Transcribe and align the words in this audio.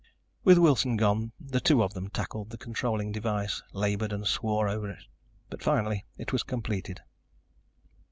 With 0.43 0.57
Wilson 0.57 0.97
gone 0.97 1.31
the 1.39 1.59
two 1.59 1.83
of 1.83 1.93
them 1.93 2.09
tackled 2.09 2.49
the 2.49 2.57
controlling 2.57 3.11
device, 3.11 3.61
labored 3.71 4.11
and 4.11 4.25
swore 4.25 4.67
over 4.67 4.89
it. 4.89 5.03
But 5.51 5.61
finally 5.61 6.07
it 6.17 6.33
was 6.33 6.41
completed. 6.41 7.01